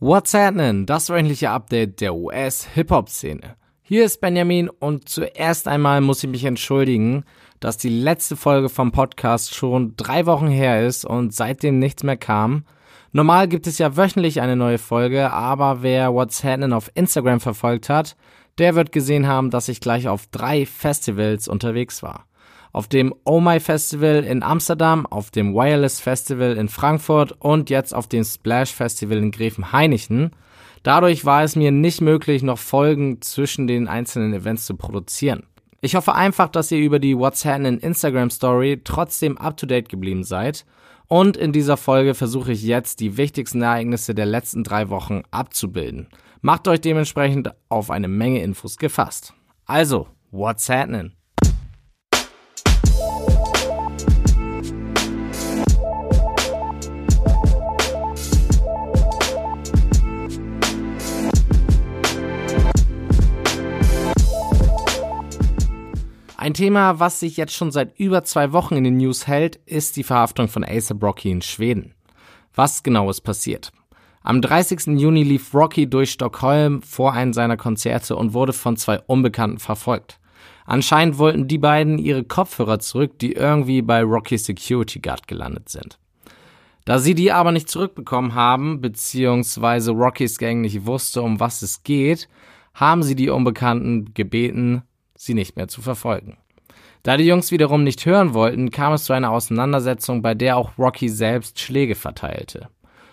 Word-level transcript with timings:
What's 0.00 0.32
happening? 0.32 0.86
Das 0.86 1.10
wöchentliche 1.10 1.50
Update 1.50 2.00
der 2.00 2.14
US-Hip-Hop-Szene. 2.14 3.56
Hier 3.82 4.04
ist 4.04 4.20
Benjamin 4.20 4.68
und 4.68 5.08
zuerst 5.08 5.66
einmal 5.66 6.00
muss 6.00 6.22
ich 6.22 6.30
mich 6.30 6.44
entschuldigen, 6.44 7.24
dass 7.58 7.78
die 7.78 7.88
letzte 7.88 8.36
Folge 8.36 8.68
vom 8.68 8.92
Podcast 8.92 9.56
schon 9.56 9.94
drei 9.96 10.24
Wochen 10.26 10.46
her 10.46 10.86
ist 10.86 11.04
und 11.04 11.34
seitdem 11.34 11.80
nichts 11.80 12.04
mehr 12.04 12.16
kam. 12.16 12.64
Normal 13.10 13.48
gibt 13.48 13.66
es 13.66 13.78
ja 13.78 13.96
wöchentlich 13.96 14.40
eine 14.40 14.54
neue 14.54 14.78
Folge, 14.78 15.32
aber 15.32 15.82
wer 15.82 16.14
What's 16.14 16.44
Happening 16.44 16.74
auf 16.74 16.92
Instagram 16.94 17.40
verfolgt 17.40 17.88
hat, 17.88 18.14
der 18.58 18.76
wird 18.76 18.92
gesehen 18.92 19.26
haben, 19.26 19.50
dass 19.50 19.66
ich 19.66 19.80
gleich 19.80 20.06
auf 20.06 20.28
drei 20.28 20.64
Festivals 20.64 21.48
unterwegs 21.48 22.04
war 22.04 22.27
auf 22.78 22.86
dem 22.86 23.12
Oh 23.24 23.40
My 23.40 23.58
Festival 23.58 24.22
in 24.22 24.44
Amsterdam, 24.44 25.04
auf 25.04 25.32
dem 25.32 25.52
Wireless 25.52 25.98
Festival 25.98 26.56
in 26.56 26.68
Frankfurt 26.68 27.32
und 27.40 27.70
jetzt 27.70 27.92
auf 27.92 28.06
dem 28.06 28.22
Splash 28.22 28.72
Festival 28.72 29.18
in 29.18 29.32
Gräfenhainichen. 29.32 30.30
Dadurch 30.84 31.24
war 31.24 31.42
es 31.42 31.56
mir 31.56 31.72
nicht 31.72 32.00
möglich, 32.00 32.44
noch 32.44 32.58
Folgen 32.58 33.20
zwischen 33.20 33.66
den 33.66 33.88
einzelnen 33.88 34.32
Events 34.32 34.64
zu 34.64 34.76
produzieren. 34.76 35.42
Ich 35.80 35.96
hoffe 35.96 36.14
einfach, 36.14 36.50
dass 36.50 36.70
ihr 36.70 36.78
über 36.78 37.00
die 37.00 37.18
What's 37.18 37.44
Happening 37.44 37.78
Instagram 37.78 38.30
Story 38.30 38.80
trotzdem 38.84 39.36
up 39.38 39.56
to 39.56 39.66
date 39.66 39.88
geblieben 39.88 40.22
seid. 40.22 40.64
Und 41.08 41.36
in 41.36 41.52
dieser 41.52 41.78
Folge 41.78 42.14
versuche 42.14 42.52
ich 42.52 42.62
jetzt 42.62 43.00
die 43.00 43.16
wichtigsten 43.16 43.60
Ereignisse 43.60 44.14
der 44.14 44.26
letzten 44.26 44.62
drei 44.62 44.88
Wochen 44.88 45.22
abzubilden. 45.32 46.06
Macht 46.42 46.68
euch 46.68 46.80
dementsprechend 46.80 47.50
auf 47.70 47.90
eine 47.90 48.06
Menge 48.06 48.40
Infos 48.40 48.76
gefasst. 48.76 49.34
Also, 49.66 50.06
what's 50.30 50.68
happening? 50.68 51.17
Ein 66.48 66.54
Thema, 66.54 66.98
was 66.98 67.20
sich 67.20 67.36
jetzt 67.36 67.52
schon 67.52 67.70
seit 67.70 68.00
über 68.00 68.24
zwei 68.24 68.52
Wochen 68.54 68.74
in 68.74 68.84
den 68.84 68.96
News 68.96 69.26
hält, 69.26 69.56
ist 69.66 69.98
die 69.98 70.02
Verhaftung 70.02 70.48
von 70.48 70.64
ASAP 70.64 71.02
Rocky 71.02 71.30
in 71.30 71.42
Schweden. 71.42 71.92
Was 72.54 72.82
genau 72.82 73.10
ist 73.10 73.20
passiert? 73.20 73.70
Am 74.22 74.40
30. 74.40 74.98
Juni 74.98 75.24
lief 75.24 75.52
Rocky 75.52 75.90
durch 75.90 76.12
Stockholm 76.12 76.80
vor 76.80 77.12
einem 77.12 77.34
seiner 77.34 77.58
Konzerte 77.58 78.16
und 78.16 78.32
wurde 78.32 78.54
von 78.54 78.78
zwei 78.78 78.98
Unbekannten 79.00 79.58
verfolgt. 79.58 80.20
Anscheinend 80.64 81.18
wollten 81.18 81.48
die 81.48 81.58
beiden 81.58 81.98
ihre 81.98 82.24
Kopfhörer 82.24 82.78
zurück, 82.78 83.18
die 83.18 83.32
irgendwie 83.32 83.82
bei 83.82 84.02
Rocky 84.02 84.38
Security 84.38 85.00
Guard 85.00 85.28
gelandet 85.28 85.68
sind. 85.68 85.98
Da 86.86 86.98
sie 86.98 87.14
die 87.14 87.30
aber 87.30 87.52
nicht 87.52 87.68
zurückbekommen 87.68 88.34
haben, 88.34 88.80
beziehungsweise 88.80 89.90
Rockys 89.90 90.38
Gang 90.38 90.62
nicht 90.62 90.86
wusste, 90.86 91.20
um 91.20 91.40
was 91.40 91.60
es 91.60 91.82
geht, 91.82 92.26
haben 92.72 93.02
sie 93.02 93.16
die 93.16 93.28
Unbekannten 93.28 94.14
gebeten, 94.14 94.82
sie 95.18 95.34
nicht 95.34 95.56
mehr 95.56 95.68
zu 95.68 95.82
verfolgen. 95.82 96.38
Da 97.02 97.16
die 97.16 97.24
Jungs 97.24 97.50
wiederum 97.52 97.84
nicht 97.84 98.06
hören 98.06 98.34
wollten, 98.34 98.70
kam 98.70 98.92
es 98.92 99.04
zu 99.04 99.12
einer 99.12 99.30
Auseinandersetzung, 99.30 100.22
bei 100.22 100.34
der 100.34 100.56
auch 100.56 100.78
Rocky 100.78 101.08
selbst 101.08 101.60
Schläge 101.60 101.94
verteilte. 101.94 102.68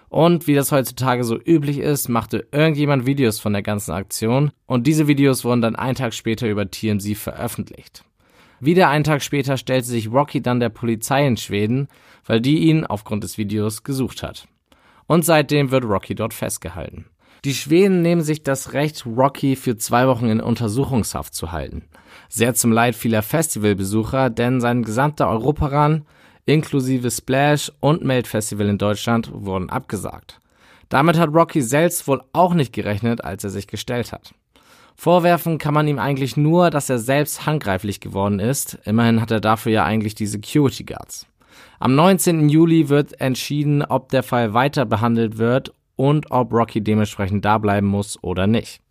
Und 0.09 0.47
wie 0.47 0.55
das 0.55 0.71
heutzutage 0.71 1.23
so 1.23 1.37
üblich 1.37 1.79
ist, 1.79 2.07
machte 2.07 2.47
irgendjemand 2.51 3.05
Videos 3.05 3.39
von 3.39 3.53
der 3.53 3.63
ganzen 3.63 3.91
Aktion 3.91 4.51
und 4.65 4.87
diese 4.87 5.07
Videos 5.07 5.43
wurden 5.43 5.61
dann 5.61 5.75
einen 5.75 5.95
Tag 5.95 6.13
später 6.13 6.47
über 6.47 6.69
TMZ 6.69 7.17
veröffentlicht. 7.17 8.05
Wieder 8.59 8.87
einen 8.87 9.03
Tag 9.03 9.21
später 9.21 9.57
stellte 9.57 9.87
sich 9.87 10.11
Rocky 10.11 10.41
dann 10.41 10.59
der 10.59 10.69
Polizei 10.69 11.27
in 11.27 11.37
Schweden, 11.37 11.89
weil 12.25 12.39
die 12.39 12.59
ihn 12.59 12.85
aufgrund 12.85 13.23
des 13.23 13.37
Videos 13.37 13.83
gesucht 13.83 14.23
hat. 14.23 14.47
Und 15.07 15.25
seitdem 15.25 15.71
wird 15.71 15.83
Rocky 15.83 16.15
dort 16.15 16.33
festgehalten. 16.33 17.05
Die 17.45 17.53
Schweden 17.53 18.01
nehmen 18.01 18.23
sich 18.23 18.41
das 18.41 18.73
Recht, 18.73 19.05
Rocky 19.05 19.55
für 19.55 19.77
zwei 19.77 20.07
Wochen 20.07 20.29
in 20.29 20.41
Untersuchungshaft 20.41 21.35
zu 21.35 21.51
halten. 21.51 21.83
Sehr 22.27 22.55
zum 22.55 22.71
Leid 22.71 22.95
vieler 22.95 23.21
Festivalbesucher, 23.21 24.31
denn 24.31 24.59
sein 24.59 24.81
gesamter 24.81 25.29
Europaran 25.29 26.07
inklusive 26.47 27.11
Splash 27.11 27.71
und 27.81 28.03
Melt 28.03 28.25
Festival 28.25 28.67
in 28.67 28.79
Deutschland 28.79 29.29
wurden 29.31 29.69
abgesagt. 29.69 30.39
Damit 30.89 31.19
hat 31.19 31.35
Rocky 31.35 31.61
selbst 31.61 32.07
wohl 32.07 32.23
auch 32.33 32.55
nicht 32.55 32.73
gerechnet, 32.73 33.23
als 33.23 33.43
er 33.43 33.51
sich 33.51 33.67
gestellt 33.67 34.11
hat. 34.11 34.33
Vorwerfen 34.95 35.59
kann 35.59 35.75
man 35.75 35.87
ihm 35.87 35.99
eigentlich 35.99 36.37
nur, 36.37 36.71
dass 36.71 36.89
er 36.89 36.97
selbst 36.97 37.45
handgreiflich 37.45 37.99
geworden 37.99 38.39
ist. 38.39 38.79
Immerhin 38.85 39.21
hat 39.21 39.29
er 39.29 39.39
dafür 39.39 39.71
ja 39.71 39.85
eigentlich 39.85 40.15
die 40.15 40.25
Security 40.25 40.83
Guards. 40.83 41.27
Am 41.79 41.93
19. 41.93 42.49
Juli 42.49 42.89
wird 42.89 43.21
entschieden, 43.21 43.83
ob 43.83 44.09
der 44.09 44.23
Fall 44.23 44.55
weiter 44.55 44.85
behandelt 44.85 45.37
wird 45.37 45.73
und 45.95 46.31
ob 46.31 46.53
Rocky 46.53 46.81
dementsprechend 46.81 47.45
da 47.45 47.57
bleiben 47.57 47.87
muss 47.87 48.21
oder 48.21 48.47
nicht. 48.47 48.81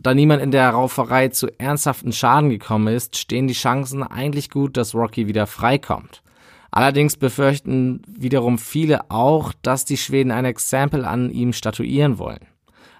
Da 0.00 0.14
niemand 0.14 0.42
in 0.42 0.52
der 0.52 0.70
Rauferei 0.70 1.28
zu 1.28 1.48
ernsthaften 1.58 2.12
Schaden 2.12 2.50
gekommen 2.50 2.94
ist, 2.94 3.16
stehen 3.16 3.48
die 3.48 3.54
Chancen 3.54 4.02
eigentlich 4.02 4.48
gut, 4.50 4.76
dass 4.76 4.94
Rocky 4.94 5.26
wieder 5.26 5.46
freikommt. 5.46 6.22
Allerdings 6.70 7.16
befürchten 7.16 8.02
wiederum 8.06 8.58
viele 8.58 9.10
auch, 9.10 9.52
dass 9.62 9.84
die 9.84 9.96
Schweden 9.96 10.30
ein 10.30 10.44
Exempel 10.44 11.04
an 11.04 11.30
ihm 11.30 11.52
statuieren 11.52 12.18
wollen. 12.18 12.46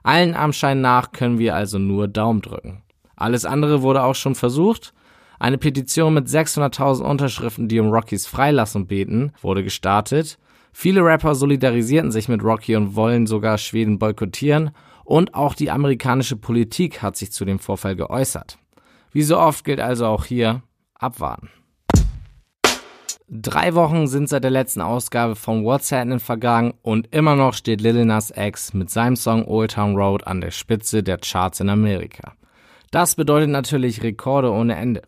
Allen 0.03 0.35
Anschein 0.35 0.81
nach 0.81 1.13
können 1.13 1.39
wir 1.39 1.55
also 1.55 1.79
nur 1.79 2.09
Daumen 2.09 2.41
drücken. 2.41 2.83
Alles 3.15 3.45
andere 3.45 3.83
wurde 3.83 4.03
auch 4.03 4.15
schon 4.15 4.35
versucht. 4.35 4.95
Eine 5.39 5.59
Petition 5.59 6.15
mit 6.15 6.27
600.000 6.27 7.03
Unterschriften, 7.03 7.69
die 7.69 7.79
um 7.79 7.91
Rockys 7.91 8.27
Freilassung 8.27 8.87
beten, 8.87 9.33
wurde 9.41 9.63
gestartet. 9.63 10.39
Viele 10.81 11.03
Rapper 11.03 11.35
solidarisierten 11.35 12.13
sich 12.13 12.29
mit 12.29 12.45
Rocky 12.45 12.77
und 12.77 12.95
wollen 12.95 13.27
sogar 13.27 13.59
Schweden 13.59 13.99
boykottieren 13.99 14.71
und 15.05 15.35
auch 15.35 15.55
die 15.55 15.73
amerikanische 15.73 16.37
Politik 16.37 17.03
hat 17.03 17.17
sich 17.17 17.33
zu 17.33 17.45
dem 17.45 17.59
Vorfall 17.59 17.97
geäußert. 17.97 18.59
Wie 19.11 19.23
so 19.23 19.41
oft 19.41 19.65
gilt 19.65 19.81
also 19.81 20.07
auch 20.07 20.25
hier 20.25 20.63
abwarten. 20.95 21.51
Drei 23.29 23.75
Wochen 23.75 24.07
sind 24.07 24.29
seit 24.29 24.45
der 24.45 24.53
letzten 24.53 24.81
Ausgabe 24.81 25.35
von 25.35 25.65
What's 25.65 25.91
Happening 25.91 26.21
vergangen 26.21 26.75
und 26.83 27.13
immer 27.13 27.35
noch 27.35 27.55
steht 27.55 27.81
Lil 27.81 28.05
Nas 28.05 28.33
X 28.37 28.73
mit 28.73 28.89
seinem 28.89 29.17
Song 29.17 29.47
Old 29.47 29.73
Town 29.73 29.97
Road 29.97 30.29
an 30.29 30.41
der 30.41 30.53
Spitze 30.53 31.03
der 31.03 31.19
Charts 31.19 31.59
in 31.59 31.71
Amerika. 31.71 32.35
Das 32.93 33.17
bedeutet 33.17 33.51
natürlich 33.51 34.05
Rekorde 34.05 34.53
ohne 34.53 34.77
Ende. 34.77 35.03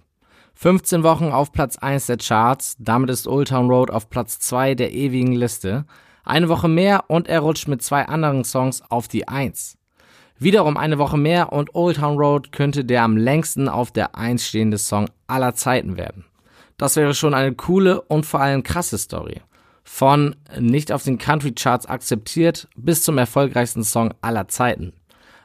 15 0.63 1.03
Wochen 1.05 1.33
auf 1.33 1.53
Platz 1.53 1.79
1 1.79 2.05
der 2.05 2.19
Charts, 2.19 2.77
damit 2.79 3.09
ist 3.09 3.27
Old 3.27 3.49
Town 3.49 3.71
Road 3.71 3.91
auf 3.91 4.11
Platz 4.11 4.39
2 4.41 4.75
der 4.75 4.93
ewigen 4.93 5.33
Liste. 5.33 5.87
Eine 6.23 6.51
Woche 6.51 6.69
mehr 6.69 7.05
und 7.09 7.29
er 7.29 7.41
rutscht 7.41 7.67
mit 7.67 7.81
zwei 7.81 8.05
anderen 8.05 8.45
Songs 8.45 8.83
auf 8.91 9.09
die 9.09 9.27
1. 9.27 9.79
Wiederum 10.39 10.77
eine 10.77 10.99
Woche 10.99 11.17
mehr 11.17 11.55
und 11.55 11.75
Old 11.75 11.97
Town 11.97 12.19
Road 12.19 12.53
könnte 12.53 12.85
der 12.85 13.05
am 13.05 13.17
längsten 13.17 13.71
auf 13.71 13.91
der 13.91 14.17
1 14.17 14.47
stehende 14.47 14.77
Song 14.77 15.09
aller 15.29 15.55
Zeiten 15.55 15.97
werden. 15.97 16.27
Das 16.77 16.95
wäre 16.97 17.15
schon 17.15 17.33
eine 17.33 17.55
coole 17.55 18.03
und 18.03 18.27
vor 18.27 18.41
allem 18.41 18.63
krasse 18.63 18.99
Story. 18.99 19.41
Von 19.83 20.37
nicht 20.59 20.93
auf 20.93 21.05
den 21.05 21.17
Country 21.17 21.53
Charts 21.53 21.87
akzeptiert 21.87 22.69
bis 22.77 23.03
zum 23.03 23.17
erfolgreichsten 23.17 23.83
Song 23.83 24.13
aller 24.21 24.47
Zeiten. 24.49 24.93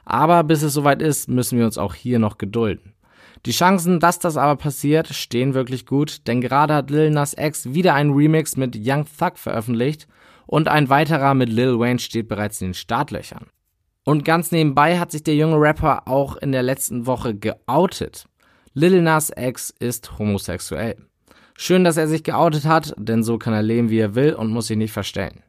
Aber 0.04 0.44
bis 0.44 0.60
es 0.60 0.74
soweit 0.74 1.00
ist, 1.00 1.30
müssen 1.30 1.58
wir 1.58 1.64
uns 1.64 1.78
auch 1.78 1.94
hier 1.94 2.18
noch 2.18 2.36
gedulden. 2.36 2.92
Die 3.44 3.52
Chancen, 3.52 4.00
dass 4.00 4.18
das 4.18 4.36
aber 4.36 4.56
passiert, 4.56 5.08
stehen 5.08 5.54
wirklich 5.54 5.86
gut, 5.86 6.26
denn 6.26 6.40
gerade 6.40 6.74
hat 6.74 6.90
Lil 6.90 7.10
Nas 7.10 7.34
X 7.38 7.74
wieder 7.74 7.94
einen 7.94 8.14
Remix 8.14 8.56
mit 8.56 8.76
Young 8.80 9.06
Thug 9.18 9.38
veröffentlicht 9.38 10.08
und 10.46 10.68
ein 10.68 10.88
weiterer 10.88 11.34
mit 11.34 11.48
Lil 11.48 11.78
Wayne 11.78 11.98
steht 11.98 12.28
bereits 12.28 12.60
in 12.60 12.68
den 12.68 12.74
Startlöchern. 12.74 13.46
Und 14.04 14.24
ganz 14.24 14.52
nebenbei 14.52 14.98
hat 14.98 15.10
sich 15.10 15.24
der 15.24 15.34
junge 15.34 15.60
Rapper 15.60 16.06
auch 16.06 16.36
in 16.36 16.52
der 16.52 16.62
letzten 16.62 17.06
Woche 17.06 17.34
geoutet. 17.34 18.26
Lil 18.72 19.02
Nas 19.02 19.32
X 19.36 19.74
ist 19.78 20.18
homosexuell. 20.18 20.96
Schön, 21.58 21.84
dass 21.84 21.96
er 21.96 22.06
sich 22.06 22.22
geoutet 22.22 22.66
hat, 22.66 22.94
denn 22.98 23.22
so 23.22 23.38
kann 23.38 23.54
er 23.54 23.62
leben, 23.62 23.90
wie 23.90 23.98
er 23.98 24.14
will 24.14 24.34
und 24.34 24.50
muss 24.50 24.66
sich 24.66 24.76
nicht 24.76 24.92
verstellen. 24.92 25.42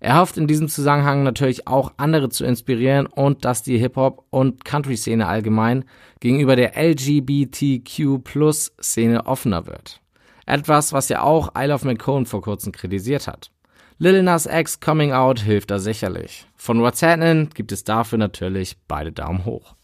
Er 0.00 0.18
hofft 0.18 0.36
in 0.36 0.46
diesem 0.46 0.68
Zusammenhang 0.68 1.24
natürlich 1.24 1.66
auch 1.66 1.92
andere 1.96 2.28
zu 2.28 2.44
inspirieren 2.44 3.06
und 3.06 3.44
dass 3.44 3.62
die 3.62 3.78
Hip-Hop- 3.78 4.26
und 4.30 4.64
Country-Szene 4.64 5.26
allgemein 5.26 5.84
gegenüber 6.20 6.54
der 6.56 6.76
LGBTQ-Plus-Szene 6.76 9.26
offener 9.26 9.66
wird. 9.66 10.00
Etwas, 10.46 10.92
was 10.92 11.08
ja 11.08 11.22
auch 11.22 11.54
Isle 11.56 11.74
of 11.74 11.84
McCone 11.84 12.26
vor 12.26 12.42
kurzem 12.42 12.70
kritisiert 12.72 13.26
hat. 13.26 13.50
Lil 13.98 14.22
Nas 14.22 14.46
X 14.46 14.78
Coming 14.78 15.12
Out 15.12 15.40
hilft 15.40 15.72
da 15.72 15.80
sicherlich. 15.80 16.46
Von 16.54 16.80
What's 16.80 17.02
Happening 17.02 17.48
gibt 17.52 17.72
es 17.72 17.82
dafür 17.82 18.18
natürlich 18.18 18.76
beide 18.86 19.10
Daumen 19.10 19.44
hoch. 19.44 19.74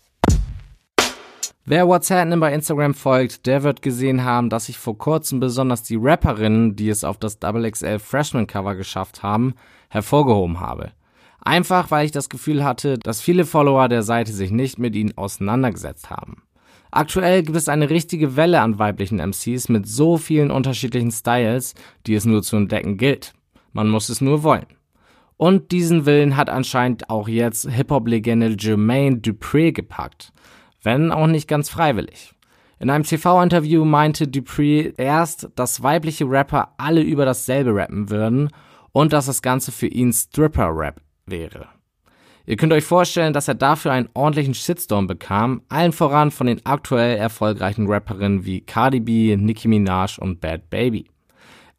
Wer 1.67 1.89
What's 1.89 2.11
Happening 2.11 2.41
bei 2.41 2.53
Instagram 2.53 2.93
folgt, 2.93 3.47
der 3.47 3.63
wird 3.63 3.81
gesehen 3.81 4.23
haben, 4.23 4.51
dass 4.51 4.69
ich 4.69 4.77
vor 4.77 4.99
kurzem 4.99 5.41
besonders 5.41 5.83
die 5.83 5.97
Rapperinnen, 5.97 6.77
die 6.77 6.91
es 6.91 7.05
auf 7.05 7.17
das 7.17 7.39
XXL 7.41 7.99
Freshman 8.01 8.47
Cover 8.47 8.75
geschafft 8.75 9.23
haben, 9.23 9.55
hervorgehoben 9.89 10.61
habe. 10.61 10.93
Einfach 11.41 11.91
weil 11.91 12.05
ich 12.05 12.13
das 12.13 12.29
Gefühl 12.29 12.63
hatte, 12.65 12.99
dass 12.99 13.23
viele 13.23 13.47
Follower 13.47 13.89
der 13.89 14.03
Seite 14.03 14.31
sich 14.31 14.51
nicht 14.51 14.79
mit 14.79 14.95
ihnen 14.95 15.17
auseinandergesetzt 15.17 16.11
haben. 16.11 16.43
Aktuell 16.91 17.43
gibt 17.43 17.57
es 17.57 17.71
eine 17.71 17.89
richtige 17.89 18.37
Welle 18.37 18.61
an 18.61 18.79
weiblichen 18.79 19.17
MCs 19.19 19.71
mit 19.71 19.89
so 19.89 20.19
vielen 20.19 20.51
unterschiedlichen 20.51 21.13
Styles, 21.13 21.75
die 22.07 22.15
es 22.15 22.27
nur 22.27 22.43
zu 22.43 22.57
entdecken 22.57 22.99
gilt. 22.99 23.33
Man 23.73 23.89
muss 23.89 24.11
es 24.11 24.21
nur 24.21 24.43
wollen. 24.43 24.67
Und 25.39 25.73
diesen 25.73 26.05
Willen 26.05 26.37
hat 26.37 26.51
anscheinend 26.51 27.09
auch 27.09 27.27
jetzt 27.27 27.71
Hip-Hop-Legende 27.71 28.55
Jermaine 28.59 29.17
Dupri 29.17 29.73
gepackt. 29.73 30.31
Wenn 30.85 31.11
auch 31.11 31.27
nicht 31.27 31.49
ganz 31.49 31.69
freiwillig. 31.69 32.35
In 32.79 32.91
einem 32.91 33.05
TV-Interview 33.05 33.85
meinte 33.85 34.29
Dupree 34.29 34.93
erst, 34.97 35.49
dass 35.57 35.83
weibliche 35.83 36.27
Rapper 36.29 36.75
alle 36.77 37.01
über 37.01 37.25
dasselbe 37.25 37.75
rappen 37.75 38.11
würden 38.11 38.51
und 38.93 39.13
dass 39.13 39.27
das 39.27 39.43
Ganze 39.43 39.73
für 39.73 39.87
ihn 39.87 40.13
Stripper-Rap 40.13 41.01
wäre. 41.25 41.69
Ihr 42.47 42.57
könnt 42.57 42.75
euch 42.75 42.85
vorstellen, 42.85 43.33
dass 43.33 43.49
er 43.49 43.55
dafür 43.55 43.93
einen 43.93 44.11
ordentlichen 44.13 44.53
Shitstorm 44.53 45.07
bekam, 45.07 45.63
allen 45.71 45.93
voran 45.93 46.31
von 46.31 46.47
den 46.47 46.65
aktuell 46.67 47.17
erfolgreichen 47.17 47.87
Rapperinnen 47.87 48.45
wie 48.45 48.61
Cardi 48.61 49.01
B, 49.01 49.35
Nicki 49.35 49.67
Minaj 49.67 50.19
und 50.19 50.43
Bad 50.43 50.69
Baby. 50.69 51.07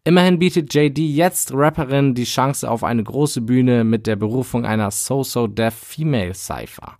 Immerhin 0.03 0.39
bietet 0.39 0.73
JD 0.73 0.97
jetzt 0.97 1.53
Rapperinnen 1.53 2.15
die 2.15 2.23
Chance 2.23 2.69
auf 2.69 2.83
eine 2.83 3.03
große 3.03 3.41
Bühne 3.41 3.83
mit 3.83 4.07
der 4.07 4.15
Berufung 4.15 4.65
einer 4.65 4.89
So-So-Deaf 4.89 5.75
Female 5.75 6.33
Cypher. 6.33 6.97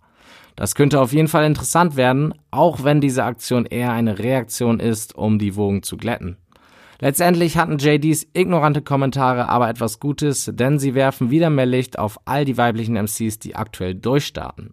Das 0.56 0.74
könnte 0.74 1.00
auf 1.00 1.12
jeden 1.12 1.28
Fall 1.28 1.44
interessant 1.44 1.96
werden, 1.96 2.34
auch 2.50 2.82
wenn 2.82 3.02
diese 3.02 3.24
Aktion 3.24 3.66
eher 3.66 3.92
eine 3.92 4.18
Reaktion 4.18 4.80
ist, 4.80 5.14
um 5.14 5.38
die 5.38 5.54
Wogen 5.54 5.82
zu 5.82 5.98
glätten. 5.98 6.38
Letztendlich 6.98 7.58
hatten 7.58 7.76
JDs 7.76 8.26
ignorante 8.32 8.80
Kommentare 8.80 9.50
aber 9.50 9.68
etwas 9.68 10.00
Gutes, 10.00 10.50
denn 10.54 10.78
sie 10.78 10.94
werfen 10.94 11.30
wieder 11.30 11.50
mehr 11.50 11.66
Licht 11.66 11.98
auf 11.98 12.18
all 12.24 12.46
die 12.46 12.56
weiblichen 12.56 12.96
MCs, 12.96 13.38
die 13.38 13.54
aktuell 13.54 13.94
durchstarten. 13.94 14.72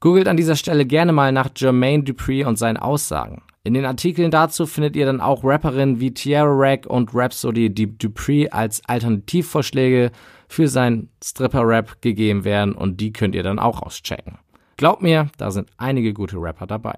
Googelt 0.00 0.26
an 0.26 0.38
dieser 0.38 0.56
Stelle 0.56 0.86
gerne 0.86 1.12
mal 1.12 1.32
nach 1.32 1.50
Jermaine 1.54 2.02
Dupri 2.02 2.44
und 2.44 2.56
seinen 2.56 2.78
Aussagen. 2.78 3.42
In 3.62 3.74
den 3.74 3.84
Artikeln 3.84 4.30
dazu 4.30 4.64
findet 4.64 4.96
ihr 4.96 5.04
dann 5.04 5.20
auch 5.20 5.44
Rapperinnen 5.44 6.00
wie 6.00 6.14
Tierra 6.14 6.46
Rack 6.48 6.86
und 6.86 7.10
Rhapsody, 7.14 7.68
die 7.68 7.98
Dupri 7.98 8.48
als 8.50 8.80
Alternativvorschläge 8.86 10.12
für 10.48 10.66
seinen 10.66 11.10
Stripper-Rap 11.22 12.00
gegeben 12.00 12.44
werden 12.44 12.74
und 12.74 13.02
die 13.02 13.12
könnt 13.12 13.34
ihr 13.34 13.42
dann 13.42 13.58
auch 13.58 13.82
auschecken. 13.82 14.38
Glaubt 14.80 15.02
mir, 15.02 15.28
da 15.36 15.50
sind 15.50 15.68
einige 15.76 16.14
gute 16.14 16.38
Rapper 16.38 16.66
dabei. 16.66 16.94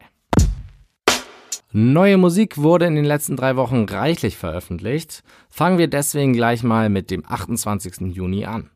Neue 1.73 2.17
Musik 2.17 2.59
wurde 2.59 2.87
in 2.87 2.95
den 2.95 3.05
letzten 3.05 3.35
drei 3.35 3.57
Wochen 3.57 3.87
reichlich 3.87 4.37
veröffentlicht. 4.37 5.25
Fangen 5.51 5.79
wir 5.79 5.89
deswegen 5.89 6.33
gleich 6.33 6.63
mal 6.63 6.91
mit 6.91 7.11
dem 7.11 7.25
28. 7.27 8.15
Juni 8.15 8.45
an. 8.45 8.71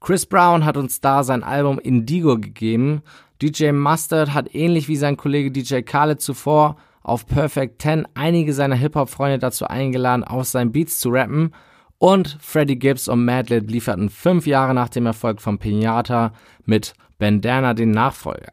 Chris 0.00 0.26
Brown 0.26 0.66
hat 0.66 0.76
uns 0.76 1.00
da 1.00 1.24
sein 1.24 1.42
Album 1.42 1.78
Indigo 1.78 2.38
gegeben. 2.38 3.00
DJ 3.40 3.72
Mustard 3.72 4.34
hat 4.34 4.54
ähnlich 4.54 4.86
wie 4.86 4.96
sein 4.96 5.16
Kollege 5.16 5.50
DJ 5.50 5.80
Khaled 5.80 6.20
zuvor 6.20 6.76
auf 7.02 7.26
Perfect 7.26 7.80
10 7.80 8.06
einige 8.12 8.52
seiner 8.52 8.76
Hip-Hop-Freunde 8.76 9.38
dazu 9.38 9.64
eingeladen, 9.66 10.24
auf 10.24 10.44
seinen 10.44 10.72
Beats 10.72 11.00
zu 11.00 11.08
rappen. 11.08 11.54
Und 12.02 12.36
Freddie 12.40 12.80
Gibbs 12.80 13.06
und 13.06 13.24
Madlib 13.24 13.70
lieferten 13.70 14.10
fünf 14.10 14.44
Jahre 14.44 14.74
nach 14.74 14.88
dem 14.88 15.06
Erfolg 15.06 15.40
von 15.40 15.58
Pinata 15.58 16.32
mit 16.64 16.94
Bandana 17.20 17.74
den 17.74 17.92
Nachfolger. 17.92 18.50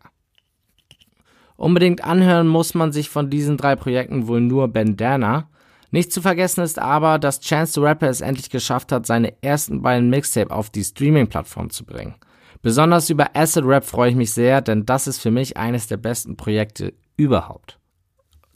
Unbedingt 1.55 2.03
anhören 2.03 2.47
muss 2.47 2.75
man 2.75 2.91
sich 2.91 3.09
von 3.09 3.31
diesen 3.31 3.57
drei 3.57 3.75
Projekten 3.75 4.27
wohl 4.27 4.39
nur 4.39 4.67
Bandana. 4.67 5.49
Nicht 5.89 6.13
zu 6.13 6.21
vergessen 6.21 6.61
ist 6.61 6.77
aber, 6.77 7.17
dass 7.17 7.39
Chance 7.39 7.73
the 7.73 7.79
Rapper 7.79 8.09
es 8.09 8.21
endlich 8.21 8.51
geschafft 8.51 8.91
hat, 8.91 9.07
seine 9.07 9.33
ersten 9.41 9.81
beiden 9.81 10.11
Mixtape 10.11 10.51
auf 10.51 10.69
die 10.69 10.83
Streaming-Plattform 10.83 11.71
zu 11.71 11.85
bringen. 11.85 12.13
Besonders 12.61 13.09
über 13.09 13.35
Acid 13.35 13.65
Rap 13.65 13.83
freue 13.83 14.11
ich 14.11 14.15
mich 14.15 14.31
sehr, 14.31 14.61
denn 14.61 14.85
das 14.85 15.07
ist 15.07 15.17
für 15.17 15.31
mich 15.31 15.57
eines 15.57 15.87
der 15.87 15.97
besten 15.97 16.37
Projekte 16.37 16.93
überhaupt. 17.17 17.78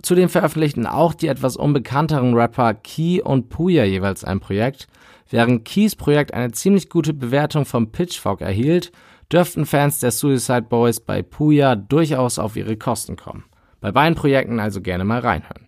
Zudem 0.03 0.27
veröffentlichten 0.27 0.85
auch 0.85 1.13
die 1.13 1.29
etwas 1.29 1.55
unbekannteren 1.55 2.35
Rapper 2.35 2.73
Key 2.73 3.21
und 3.21 3.47
Puya 3.47 3.85
jeweils 3.85 4.25
ein 4.25 4.41
Projekt. 4.41 4.87
Während 5.29 5.63
Keys 5.63 5.95
Projekt 5.95 6.33
eine 6.33 6.51
ziemlich 6.51 6.89
gute 6.89 7.13
Bewertung 7.13 7.65
vom 7.65 7.91
Pitchfork 7.91 8.41
erhielt, 8.41 8.91
dürften 9.31 9.65
Fans 9.65 9.99
der 9.99 10.11
Suicide 10.11 10.63
Boys 10.63 10.99
bei 10.99 11.23
Puya 11.23 11.75
durchaus 11.75 12.37
auf 12.37 12.57
ihre 12.57 12.75
Kosten 12.75 13.15
kommen. 13.15 13.45
Bei 13.79 13.93
beiden 13.93 14.15
Projekten 14.15 14.59
also 14.59 14.81
gerne 14.81 15.05
mal 15.05 15.19
reinhören. 15.19 15.67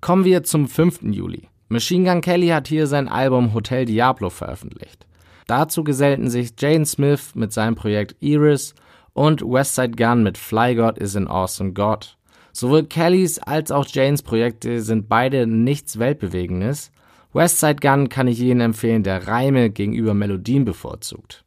Kommen 0.00 0.24
wir 0.24 0.42
zum 0.42 0.66
5. 0.66 1.02
Juli. 1.02 1.48
Machine 1.68 2.10
Gun 2.10 2.22
Kelly 2.22 2.48
hat 2.48 2.68
hier 2.68 2.86
sein 2.86 3.08
Album 3.08 3.52
Hotel 3.52 3.84
Diablo 3.84 4.30
veröffentlicht. 4.30 5.06
Dazu 5.46 5.84
gesellten 5.84 6.30
sich 6.30 6.54
Jane 6.58 6.86
Smith 6.86 7.34
mit 7.34 7.52
seinem 7.52 7.74
Projekt 7.74 8.16
Iris 8.20 8.74
und 9.12 9.42
Westside 9.42 9.94
Gun 9.94 10.22
mit 10.22 10.38
Fly 10.38 10.74
God 10.74 10.96
is 10.96 11.16
an 11.16 11.28
Awesome 11.28 11.72
God. 11.72 12.16
Sowohl 12.56 12.84
Kellys 12.84 13.40
als 13.40 13.72
auch 13.72 13.84
Janes 13.84 14.22
Projekte 14.22 14.80
sind 14.80 15.08
beide 15.08 15.44
nichts 15.44 15.98
Weltbewegendes. 15.98 16.92
Westside 17.32 17.80
Gun 17.80 18.08
kann 18.08 18.28
ich 18.28 18.38
Ihnen 18.38 18.60
empfehlen, 18.60 19.02
der 19.02 19.26
Reime 19.26 19.70
gegenüber 19.70 20.14
Melodien 20.14 20.64
bevorzugt. 20.64 21.44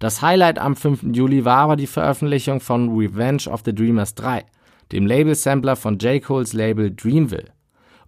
Das 0.00 0.20
Highlight 0.20 0.58
am 0.58 0.74
5. 0.74 1.14
Juli 1.14 1.44
war 1.44 1.58
aber 1.58 1.76
die 1.76 1.86
Veröffentlichung 1.86 2.58
von 2.60 2.88
Revenge 2.88 3.44
of 3.48 3.62
the 3.64 3.72
Dreamers 3.72 4.16
3, 4.16 4.44
dem 4.90 5.06
Label-Sampler 5.06 5.76
von 5.76 5.96
J. 5.98 6.20
Cole's 6.20 6.52
Label 6.54 6.90
Dreamville. 6.90 7.52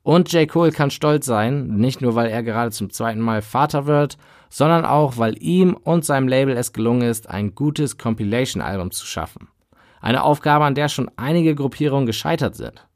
Und 0.03 0.33
J. 0.33 0.49
Cole 0.49 0.73
kann 0.73 0.91
stolz 0.91 1.27
sein, 1.27 1.69
nicht 1.77 2.01
nur 2.01 2.17
weil 2.17 2.31
er 2.31 2.43
gerade 2.43 2.73
zum 2.73 2.91
zweiten 2.91 3.21
Mal 3.21 3.43
Vater 3.43 3.87
wird, 3.87 4.19
sondern 4.49 4.85
auch 4.85 5.19
weil 5.19 5.41
ihm 5.41 5.75
und 5.75 6.05
seinem 6.05 6.27
Label 6.27 6.57
es 6.57 6.73
gelungen 6.73 7.03
ist, 7.03 7.31
ein 7.31 7.55
gutes 7.55 7.97
Compilation-Album 7.97 8.91
zu 8.91 9.07
schaffen. 9.07 9.47
Eine 10.01 10.23
Aufgabe, 10.23 10.65
an 10.65 10.75
der 10.75 10.89
schon 10.89 11.11
einige 11.17 11.55
Gruppierungen 11.55 12.07
gescheitert 12.07 12.57
sind. 12.57 12.87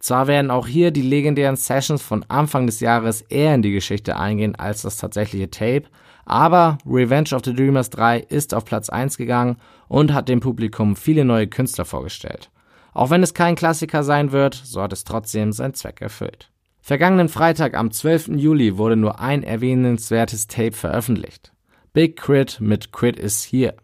Zwar 0.00 0.26
werden 0.26 0.50
auch 0.50 0.66
hier 0.66 0.90
die 0.90 1.02
legendären 1.02 1.56
Sessions 1.56 2.02
von 2.02 2.24
Anfang 2.28 2.66
des 2.66 2.80
Jahres 2.80 3.20
eher 3.22 3.54
in 3.54 3.62
die 3.62 3.72
Geschichte 3.72 4.16
eingehen 4.16 4.56
als 4.56 4.82
das 4.82 4.96
tatsächliche 4.96 5.50
Tape, 5.50 5.84
aber 6.24 6.78
Revenge 6.86 7.34
of 7.34 7.42
the 7.44 7.54
Dreamers 7.54 7.90
3 7.90 8.20
ist 8.20 8.54
auf 8.54 8.64
Platz 8.64 8.88
1 8.88 9.18
gegangen 9.18 9.56
und 9.88 10.12
hat 10.14 10.28
dem 10.28 10.40
Publikum 10.40 10.96
viele 10.96 11.24
neue 11.24 11.48
Künstler 11.48 11.84
vorgestellt. 11.84 12.50
Auch 12.92 13.10
wenn 13.10 13.22
es 13.22 13.34
kein 13.34 13.56
Klassiker 13.56 14.02
sein 14.02 14.32
wird, 14.32 14.54
so 14.54 14.80
hat 14.80 14.92
es 14.92 15.04
trotzdem 15.04 15.52
seinen 15.52 15.74
Zweck 15.74 16.00
erfüllt. 16.00 16.50
Vergangenen 16.80 17.28
Freitag 17.28 17.76
am 17.76 17.90
12. 17.90 18.28
Juli 18.36 18.78
wurde 18.78 18.96
nur 18.96 19.20
ein 19.20 19.42
erwähnenswertes 19.42 20.46
Tape 20.46 20.72
veröffentlicht. 20.72 21.52
Big 21.92 22.16
Crit 22.16 22.58
mit 22.60 22.92
Crit 22.92 23.18
is 23.18 23.44
Here. 23.44 23.74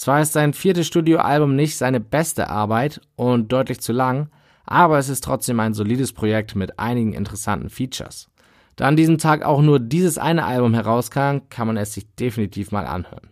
Zwar 0.00 0.22
ist 0.22 0.32
sein 0.32 0.54
viertes 0.54 0.86
Studioalbum 0.86 1.54
nicht 1.54 1.76
seine 1.76 2.00
beste 2.00 2.48
Arbeit 2.48 3.02
und 3.16 3.52
deutlich 3.52 3.82
zu 3.82 3.92
lang, 3.92 4.30
aber 4.64 4.96
es 4.96 5.10
ist 5.10 5.22
trotzdem 5.22 5.60
ein 5.60 5.74
solides 5.74 6.14
Projekt 6.14 6.56
mit 6.56 6.78
einigen 6.78 7.12
interessanten 7.12 7.68
Features. 7.68 8.30
Da 8.76 8.86
an 8.88 8.96
diesem 8.96 9.18
Tag 9.18 9.44
auch 9.44 9.60
nur 9.60 9.78
dieses 9.78 10.16
eine 10.16 10.46
Album 10.46 10.72
herauskam, 10.72 11.40
kann 11.50 11.66
man 11.66 11.76
es 11.76 11.92
sich 11.92 12.06
definitiv 12.14 12.72
mal 12.72 12.86
anhören. 12.86 13.28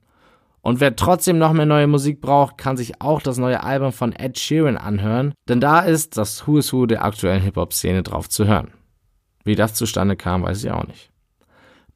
Und 0.60 0.80
wer 0.80 0.94
trotzdem 0.94 1.38
noch 1.38 1.54
mehr 1.54 1.64
neue 1.64 1.86
Musik 1.86 2.20
braucht, 2.20 2.58
kann 2.58 2.76
sich 2.76 3.00
auch 3.00 3.22
das 3.22 3.38
neue 3.38 3.62
Album 3.62 3.92
von 3.92 4.12
Ed 4.12 4.38
Sheeran 4.38 4.76
anhören, 4.76 5.32
denn 5.48 5.62
da 5.62 5.80
ist 5.80 6.18
das 6.18 6.46
Who 6.46 6.58
is 6.58 6.74
Who 6.74 6.84
der 6.84 7.02
aktuellen 7.02 7.40
Hip-Hop-Szene 7.40 8.02
drauf 8.02 8.28
zu 8.28 8.46
hören. 8.46 8.72
Wie 9.42 9.54
das 9.54 9.72
zustande 9.72 10.16
kam, 10.16 10.42
weiß 10.42 10.62
ich 10.62 10.70
auch 10.70 10.86
nicht. 10.86 11.07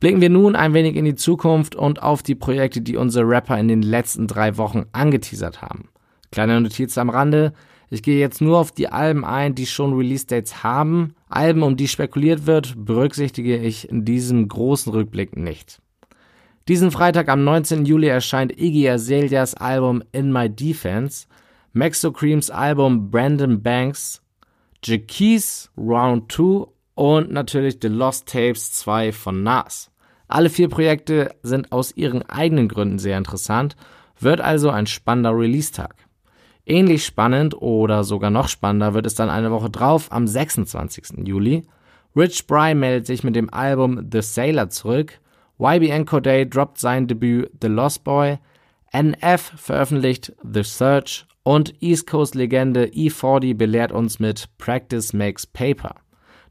Blicken 0.02 0.20
wir 0.20 0.30
nun 0.30 0.56
ein 0.56 0.74
wenig 0.74 0.96
in 0.96 1.04
die 1.04 1.14
Zukunft 1.14 1.76
und 1.76 2.02
auf 2.02 2.24
die 2.24 2.34
Projekte, 2.34 2.80
die 2.80 2.96
unsere 2.96 3.24
Rapper 3.24 3.56
in 3.56 3.68
den 3.68 3.82
letzten 3.82 4.26
drei 4.26 4.56
Wochen 4.56 4.86
angeteasert 4.90 5.62
haben. 5.62 5.90
Kleine 6.32 6.60
Notiz 6.60 6.98
am 6.98 7.08
Rande, 7.08 7.52
ich 7.88 8.02
gehe 8.02 8.18
jetzt 8.18 8.40
nur 8.40 8.58
auf 8.58 8.72
die 8.72 8.88
Alben 8.88 9.24
ein, 9.24 9.54
die 9.54 9.64
schon 9.64 9.94
Release-Dates 9.94 10.64
haben. 10.64 11.14
Alben, 11.28 11.62
um 11.62 11.76
die 11.76 11.86
spekuliert 11.86 12.46
wird, 12.46 12.74
berücksichtige 12.84 13.56
ich 13.56 13.88
in 13.88 14.04
diesem 14.04 14.48
großen 14.48 14.92
Rückblick 14.92 15.36
nicht. 15.36 15.80
Diesen 16.66 16.90
Freitag 16.90 17.28
am 17.28 17.44
19. 17.44 17.84
Juli 17.84 18.08
erscheint 18.08 18.60
Iggy 18.60 18.88
Azaleas 18.88 19.54
Album 19.54 20.02
In 20.10 20.32
My 20.32 20.50
Defense, 20.50 21.28
Maxo 21.74 22.10
Creams 22.10 22.50
Album 22.50 23.08
Brandon 23.12 23.62
Banks, 23.62 24.20
Jaquise 24.82 25.68
Round 25.78 26.32
2 26.32 26.66
und 26.96 27.30
natürlich 27.30 27.76
The 27.80 27.86
Lost 27.86 28.26
Tapes 28.26 28.72
2 28.72 29.12
von 29.12 29.44
Nas. 29.44 29.91
Alle 30.32 30.48
vier 30.48 30.70
Projekte 30.70 31.34
sind 31.42 31.72
aus 31.72 31.94
ihren 31.94 32.22
eigenen 32.22 32.66
Gründen 32.66 32.98
sehr 32.98 33.18
interessant, 33.18 33.76
wird 34.18 34.40
also 34.40 34.70
ein 34.70 34.86
spannender 34.86 35.36
Release-Tag. 35.36 35.94
Ähnlich 36.64 37.04
spannend 37.04 37.54
oder 37.60 38.02
sogar 38.02 38.30
noch 38.30 38.48
spannender 38.48 38.94
wird 38.94 39.04
es 39.04 39.14
dann 39.14 39.28
eine 39.28 39.50
Woche 39.50 39.68
drauf, 39.68 40.10
am 40.10 40.26
26. 40.26 41.28
Juli. 41.28 41.66
Rich 42.16 42.46
Bry 42.46 42.74
meldet 42.74 43.06
sich 43.06 43.24
mit 43.24 43.36
dem 43.36 43.52
Album 43.52 44.08
The 44.10 44.22
Sailor 44.22 44.70
zurück. 44.70 45.20
YBN 45.58 46.06
Corday 46.06 46.48
droppt 46.48 46.78
sein 46.78 47.06
Debüt 47.06 47.50
The 47.60 47.68
Lost 47.68 48.02
Boy. 48.02 48.38
NF 48.90 49.52
veröffentlicht 49.56 50.32
The 50.50 50.62
Search 50.62 51.26
und 51.42 51.74
East 51.82 52.06
Coast 52.06 52.34
Legende 52.34 52.86
E40 52.86 53.54
belehrt 53.54 53.92
uns 53.92 54.18
mit 54.18 54.48
Practice 54.56 55.12
Makes 55.12 55.46
Paper. 55.46 55.96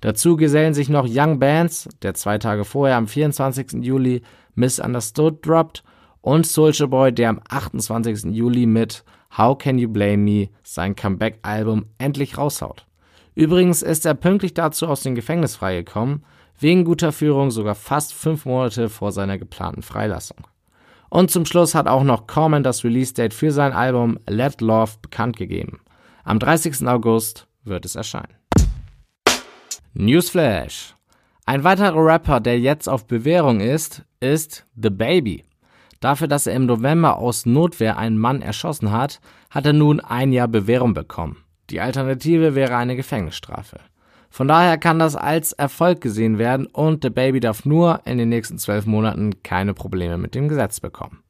Dazu 0.01 0.35
gesellen 0.35 0.73
sich 0.73 0.89
noch 0.89 1.07
Young 1.07 1.39
Bands, 1.39 1.87
der 2.01 2.15
zwei 2.15 2.39
Tage 2.39 2.65
vorher 2.65 2.97
am 2.97 3.07
24. 3.07 3.83
Juli 3.83 4.23
Misunderstood 4.55 5.45
droppt 5.45 5.83
und 6.21 6.45
Soulja 6.45 6.87
Boy, 6.87 7.13
der 7.13 7.29
am 7.29 7.41
28. 7.47 8.31
Juli 8.31 8.65
mit 8.65 9.03
How 9.37 9.57
Can 9.57 9.77
You 9.77 9.89
Blame 9.89 10.17
Me 10.17 10.49
sein 10.63 10.95
Comeback-Album 10.95 11.85
endlich 11.99 12.37
raushaut. 12.37 12.85
Übrigens 13.35 13.81
ist 13.81 14.05
er 14.05 14.15
pünktlich 14.15 14.53
dazu 14.53 14.87
aus 14.87 15.03
dem 15.03 15.15
Gefängnis 15.15 15.55
freigekommen, 15.55 16.25
wegen 16.59 16.83
guter 16.83 17.11
Führung 17.11 17.49
sogar 17.49 17.75
fast 17.75 18.13
fünf 18.13 18.45
Monate 18.45 18.89
vor 18.89 19.11
seiner 19.11 19.37
geplanten 19.37 19.83
Freilassung. 19.83 20.47
Und 21.09 21.31
zum 21.31 21.45
Schluss 21.45 21.75
hat 21.75 21.87
auch 21.87 22.03
noch 22.03 22.27
Common 22.27 22.63
das 22.63 22.83
Release-Date 22.83 23.33
für 23.33 23.51
sein 23.51 23.73
Album 23.73 24.17
Let 24.27 24.61
Love 24.61 24.93
bekannt 25.01 25.37
gegeben. 25.37 25.81
Am 26.23 26.39
30. 26.39 26.87
August 26.87 27.47
wird 27.63 27.85
es 27.85 27.95
erscheinen. 27.95 28.40
Newsflash. 29.93 30.95
Ein 31.45 31.65
weiterer 31.65 31.97
Rapper, 31.97 32.39
der 32.39 32.57
jetzt 32.57 32.87
auf 32.87 33.07
Bewährung 33.07 33.59
ist, 33.59 34.03
ist 34.21 34.65
The 34.81 34.89
Baby. 34.89 35.43
Dafür, 35.99 36.29
dass 36.29 36.47
er 36.47 36.55
im 36.55 36.65
November 36.65 37.17
aus 37.17 37.45
Notwehr 37.45 37.97
einen 37.97 38.17
Mann 38.17 38.41
erschossen 38.41 38.91
hat, 38.91 39.19
hat 39.49 39.65
er 39.65 39.73
nun 39.73 39.99
ein 39.99 40.31
Jahr 40.31 40.47
Bewährung 40.47 40.93
bekommen. 40.93 41.43
Die 41.69 41.81
Alternative 41.81 42.55
wäre 42.55 42.77
eine 42.77 42.95
Gefängnisstrafe. 42.95 43.81
Von 44.29 44.47
daher 44.47 44.77
kann 44.77 44.97
das 44.97 45.17
als 45.17 45.51
Erfolg 45.51 45.99
gesehen 45.99 46.37
werden 46.37 46.67
und 46.67 47.03
The 47.03 47.09
Baby 47.09 47.41
darf 47.41 47.65
nur 47.65 47.99
in 48.05 48.17
den 48.17 48.29
nächsten 48.29 48.57
zwölf 48.57 48.85
Monaten 48.85 49.43
keine 49.43 49.73
Probleme 49.73 50.17
mit 50.17 50.35
dem 50.35 50.47
Gesetz 50.47 50.79
bekommen. 50.79 51.21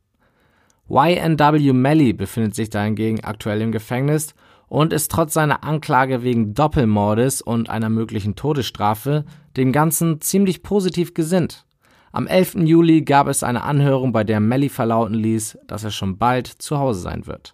YNW 0.87 1.73
Melly 1.73 2.13
befindet 2.13 2.53
sich 2.53 2.69
dahingegen 2.69 3.23
aktuell 3.23 3.61
im 3.61 3.71
Gefängnis 3.71 4.35
und 4.71 4.93
ist 4.93 5.11
trotz 5.11 5.33
seiner 5.33 5.65
Anklage 5.65 6.23
wegen 6.23 6.53
Doppelmordes 6.53 7.41
und 7.41 7.69
einer 7.69 7.89
möglichen 7.89 8.37
Todesstrafe 8.37 9.25
dem 9.57 9.73
Ganzen 9.73 10.21
ziemlich 10.21 10.63
positiv 10.63 11.13
gesinnt. 11.13 11.65
Am 12.13 12.25
11. 12.25 12.55
Juli 12.63 13.01
gab 13.01 13.27
es 13.27 13.43
eine 13.43 13.63
Anhörung, 13.63 14.13
bei 14.13 14.23
der 14.23 14.39
Melly 14.39 14.69
verlauten 14.69 15.15
ließ, 15.15 15.57
dass 15.67 15.83
er 15.83 15.91
schon 15.91 16.17
bald 16.17 16.47
zu 16.47 16.77
Hause 16.79 17.01
sein 17.01 17.27
wird. 17.27 17.53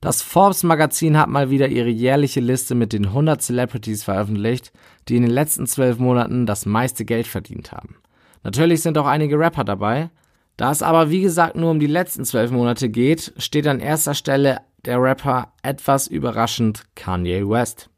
Das 0.00 0.22
Forbes 0.22 0.62
Magazin 0.62 1.18
hat 1.18 1.28
mal 1.28 1.50
wieder 1.50 1.68
ihre 1.68 1.90
jährliche 1.90 2.40
Liste 2.40 2.74
mit 2.74 2.94
den 2.94 3.08
100 3.08 3.42
Celebrities 3.42 4.02
veröffentlicht, 4.02 4.72
die 5.08 5.16
in 5.16 5.22
den 5.22 5.30
letzten 5.30 5.66
zwölf 5.66 5.98
Monaten 5.98 6.46
das 6.46 6.64
meiste 6.64 7.04
Geld 7.04 7.26
verdient 7.26 7.72
haben. 7.72 7.96
Natürlich 8.42 8.80
sind 8.80 8.96
auch 8.96 9.06
einige 9.06 9.38
Rapper 9.38 9.64
dabei. 9.64 10.08
Da 10.56 10.70
es 10.70 10.80
aber 10.80 11.10
wie 11.10 11.20
gesagt 11.20 11.56
nur 11.56 11.70
um 11.70 11.78
die 11.78 11.86
letzten 11.86 12.24
zwölf 12.24 12.50
Monate 12.50 12.88
geht, 12.88 13.34
steht 13.36 13.66
an 13.66 13.80
erster 13.80 14.14
Stelle 14.14 14.60
der 14.86 15.02
Rapper 15.02 15.52
etwas 15.62 16.06
überraschend 16.06 16.84
Kanye 16.94 17.48
West. 17.48 17.90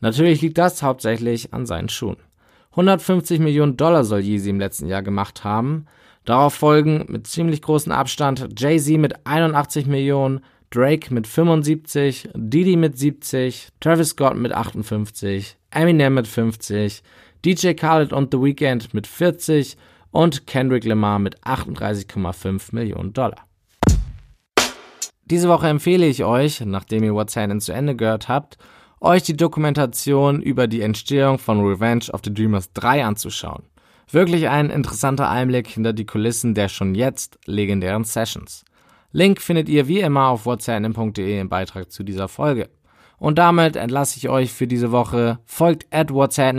Natürlich 0.00 0.42
liegt 0.42 0.58
das 0.58 0.82
hauptsächlich 0.82 1.52
an 1.52 1.66
seinen 1.66 1.88
Schuhen. 1.88 2.16
150 2.70 3.40
Millionen 3.40 3.76
Dollar 3.76 4.04
soll 4.04 4.20
Yeezy 4.20 4.50
im 4.50 4.60
letzten 4.60 4.86
Jahr 4.86 5.02
gemacht 5.02 5.44
haben. 5.44 5.86
Darauf 6.24 6.54
folgen 6.54 7.06
mit 7.08 7.26
ziemlich 7.26 7.62
großem 7.62 7.92
Abstand 7.92 8.48
Jay-Z 8.58 8.98
mit 8.98 9.26
81 9.26 9.86
Millionen, 9.86 10.40
Drake 10.70 11.14
mit 11.14 11.26
75, 11.26 12.28
Didi 12.34 12.76
mit 12.76 12.98
70, 12.98 13.68
Travis 13.80 14.10
Scott 14.10 14.36
mit 14.36 14.52
58, 14.52 15.56
Eminem 15.70 16.14
mit 16.14 16.26
50, 16.26 17.02
DJ 17.44 17.72
Khaled 17.72 18.12
und 18.12 18.32
The 18.32 18.42
Weeknd 18.42 18.92
mit 18.92 19.06
40 19.06 19.76
und 20.10 20.46
Kendrick 20.46 20.84
Lamar 20.84 21.18
mit 21.18 21.40
38,5 21.44 22.74
Millionen 22.74 23.12
Dollar. 23.12 23.46
Diese 25.26 25.48
Woche 25.48 25.68
empfehle 25.68 26.06
ich 26.06 26.24
euch, 26.24 26.60
nachdem 26.60 27.02
ihr 27.02 27.12
What's 27.12 27.34
Happening 27.34 27.60
zu 27.60 27.72
Ende 27.72 27.96
gehört 27.96 28.28
habt, 28.28 28.58
euch 29.00 29.24
die 29.24 29.36
Dokumentation 29.36 30.40
über 30.40 30.68
die 30.68 30.82
Entstehung 30.82 31.38
von 31.38 31.60
Revenge 31.60 32.12
of 32.12 32.20
the 32.24 32.32
Dreamers 32.32 32.72
3 32.74 33.04
anzuschauen. 33.04 33.64
Wirklich 34.08 34.48
ein 34.48 34.70
interessanter 34.70 35.28
Einblick 35.28 35.66
hinter 35.66 35.92
die 35.92 36.06
Kulissen 36.06 36.54
der 36.54 36.68
schon 36.68 36.94
jetzt 36.94 37.40
legendären 37.44 38.04
Sessions. 38.04 38.64
Link 39.10 39.40
findet 39.40 39.68
ihr 39.68 39.88
wie 39.88 39.98
immer 39.98 40.28
auf 40.28 40.46
whatsapp.de 40.46 41.40
im 41.40 41.48
Beitrag 41.48 41.90
zu 41.90 42.04
dieser 42.04 42.28
Folge. 42.28 42.70
Und 43.18 43.38
damit 43.38 43.74
entlasse 43.74 44.18
ich 44.18 44.28
euch 44.28 44.52
für 44.52 44.68
diese 44.68 44.92
Woche. 44.92 45.40
Folgt 45.44 45.86
at 45.90 46.12
whatsapp 46.12 46.54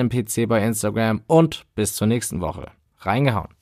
bei 0.49 0.63
Instagram 0.63 1.21
und 1.27 1.65
bis 1.75 1.95
zur 1.95 2.07
nächsten 2.07 2.41
Woche. 2.41 2.71
Reingehauen. 2.99 3.56